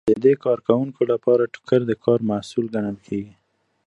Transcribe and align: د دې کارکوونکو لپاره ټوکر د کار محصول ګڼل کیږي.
د 0.09 0.13
دې 0.25 0.33
کارکوونکو 0.45 1.01
لپاره 1.11 1.51
ټوکر 1.53 1.79
د 1.87 1.91
کار 2.03 2.19
محصول 2.31 2.65
ګڼل 2.75 2.97
کیږي. 3.07 3.33